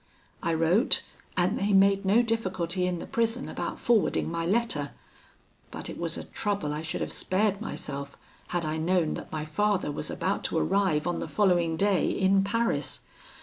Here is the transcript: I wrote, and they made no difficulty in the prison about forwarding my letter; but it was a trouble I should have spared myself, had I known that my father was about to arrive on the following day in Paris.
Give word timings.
I 0.41 0.55
wrote, 0.55 1.03
and 1.37 1.59
they 1.59 1.73
made 1.73 2.05
no 2.05 2.23
difficulty 2.23 2.87
in 2.87 2.97
the 2.97 3.05
prison 3.05 3.47
about 3.47 3.79
forwarding 3.79 4.31
my 4.31 4.47
letter; 4.47 4.93
but 5.69 5.91
it 5.91 5.99
was 5.99 6.17
a 6.17 6.23
trouble 6.23 6.73
I 6.73 6.81
should 6.81 7.01
have 7.01 7.13
spared 7.13 7.61
myself, 7.61 8.17
had 8.47 8.65
I 8.65 8.77
known 8.77 9.13
that 9.13 9.31
my 9.31 9.45
father 9.45 9.91
was 9.91 10.09
about 10.09 10.43
to 10.45 10.57
arrive 10.57 11.05
on 11.05 11.19
the 11.19 11.27
following 11.27 11.77
day 11.77 12.09
in 12.09 12.43
Paris. 12.43 13.01